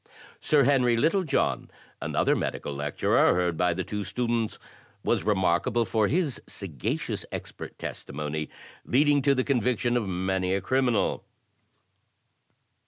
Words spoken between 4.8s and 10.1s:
was remarkable for his sagacious expert testimony, leading to the conviction of